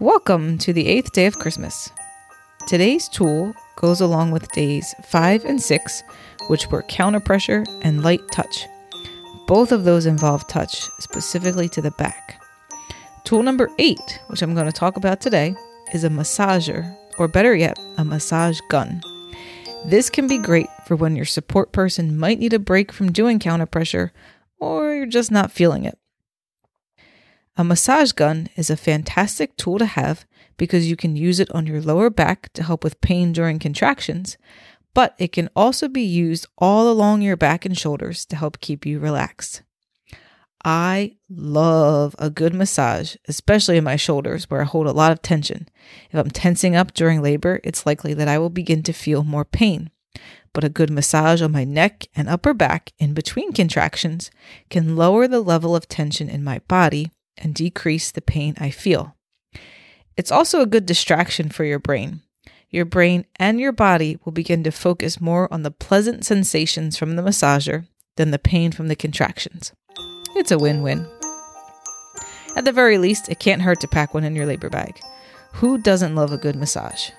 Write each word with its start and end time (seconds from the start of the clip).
Welcome 0.00 0.56
to 0.60 0.72
the 0.72 0.86
eighth 0.86 1.12
day 1.12 1.26
of 1.26 1.38
Christmas. 1.38 1.90
Today's 2.66 3.06
tool 3.06 3.52
goes 3.76 4.00
along 4.00 4.30
with 4.30 4.50
days 4.52 4.94
5 5.04 5.44
and 5.44 5.60
6, 5.60 6.02
which 6.48 6.68
were 6.68 6.80
counter 6.84 7.20
pressure 7.20 7.66
and 7.82 8.02
light 8.02 8.22
touch. 8.32 8.66
Both 9.46 9.72
of 9.72 9.84
those 9.84 10.06
involve 10.06 10.48
touch, 10.48 10.88
specifically 11.00 11.68
to 11.68 11.82
the 11.82 11.90
back. 11.90 12.42
Tool 13.24 13.42
number 13.42 13.68
8, 13.78 13.98
which 14.28 14.40
I'm 14.40 14.54
going 14.54 14.64
to 14.64 14.72
talk 14.72 14.96
about 14.96 15.20
today, 15.20 15.54
is 15.92 16.02
a 16.02 16.08
massager, 16.08 16.96
or 17.18 17.28
better 17.28 17.54
yet, 17.54 17.78
a 17.98 18.04
massage 18.04 18.58
gun. 18.70 19.02
This 19.84 20.08
can 20.08 20.26
be 20.26 20.38
great 20.38 20.68
for 20.86 20.96
when 20.96 21.14
your 21.14 21.26
support 21.26 21.72
person 21.72 22.16
might 22.16 22.38
need 22.38 22.54
a 22.54 22.58
break 22.58 22.90
from 22.90 23.12
doing 23.12 23.38
counter 23.38 23.66
pressure 23.66 24.14
or 24.58 24.94
you're 24.94 25.04
just 25.04 25.30
not 25.30 25.52
feeling 25.52 25.84
it. 25.84 25.98
A 27.60 27.62
massage 27.62 28.12
gun 28.12 28.48
is 28.56 28.70
a 28.70 28.74
fantastic 28.74 29.54
tool 29.58 29.78
to 29.80 29.84
have 29.84 30.24
because 30.56 30.88
you 30.88 30.96
can 30.96 31.14
use 31.14 31.38
it 31.38 31.50
on 31.50 31.66
your 31.66 31.82
lower 31.82 32.08
back 32.08 32.50
to 32.54 32.62
help 32.62 32.82
with 32.82 33.02
pain 33.02 33.34
during 33.34 33.58
contractions, 33.58 34.38
but 34.94 35.14
it 35.18 35.32
can 35.32 35.50
also 35.54 35.86
be 35.86 36.00
used 36.00 36.46
all 36.56 36.90
along 36.90 37.20
your 37.20 37.36
back 37.36 37.66
and 37.66 37.76
shoulders 37.76 38.24
to 38.24 38.36
help 38.36 38.60
keep 38.60 38.86
you 38.86 38.98
relaxed. 38.98 39.60
I 40.64 41.16
love 41.28 42.16
a 42.18 42.30
good 42.30 42.54
massage, 42.54 43.16
especially 43.28 43.76
in 43.76 43.84
my 43.84 43.96
shoulders 43.96 44.48
where 44.48 44.62
I 44.62 44.64
hold 44.64 44.86
a 44.86 44.92
lot 44.92 45.12
of 45.12 45.20
tension. 45.20 45.68
If 46.10 46.18
I'm 46.18 46.30
tensing 46.30 46.74
up 46.74 46.94
during 46.94 47.20
labor, 47.20 47.60
it's 47.62 47.84
likely 47.84 48.14
that 48.14 48.26
I 48.26 48.38
will 48.38 48.48
begin 48.48 48.82
to 48.84 48.94
feel 48.94 49.22
more 49.22 49.44
pain. 49.44 49.90
But 50.54 50.64
a 50.64 50.70
good 50.70 50.88
massage 50.88 51.42
on 51.42 51.52
my 51.52 51.64
neck 51.64 52.06
and 52.16 52.26
upper 52.26 52.54
back 52.54 52.94
in 52.98 53.12
between 53.12 53.52
contractions 53.52 54.30
can 54.70 54.96
lower 54.96 55.28
the 55.28 55.42
level 55.42 55.76
of 55.76 55.88
tension 55.88 56.30
in 56.30 56.42
my 56.42 56.60
body 56.66 57.10
and 57.40 57.54
decrease 57.54 58.10
the 58.10 58.20
pain 58.20 58.54
I 58.58 58.70
feel. 58.70 59.16
It's 60.16 60.30
also 60.30 60.60
a 60.60 60.66
good 60.66 60.86
distraction 60.86 61.48
for 61.48 61.64
your 61.64 61.78
brain. 61.78 62.20
Your 62.68 62.84
brain 62.84 63.24
and 63.36 63.58
your 63.58 63.72
body 63.72 64.18
will 64.24 64.32
begin 64.32 64.62
to 64.64 64.70
focus 64.70 65.20
more 65.20 65.52
on 65.52 65.62
the 65.62 65.70
pleasant 65.70 66.24
sensations 66.24 66.96
from 66.96 67.16
the 67.16 67.22
massager 67.22 67.86
than 68.16 68.30
the 68.30 68.38
pain 68.38 68.70
from 68.70 68.88
the 68.88 68.96
contractions. 68.96 69.72
It's 70.36 70.52
a 70.52 70.58
win 70.58 70.82
win. 70.82 71.06
At 72.56 72.64
the 72.64 72.72
very 72.72 72.98
least, 72.98 73.28
it 73.28 73.40
can't 73.40 73.62
hurt 73.62 73.80
to 73.80 73.88
pack 73.88 74.14
one 74.14 74.24
in 74.24 74.36
your 74.36 74.46
labor 74.46 74.70
bag. 74.70 75.00
Who 75.54 75.78
doesn't 75.78 76.14
love 76.14 76.32
a 76.32 76.38
good 76.38 76.56
massage? 76.56 77.10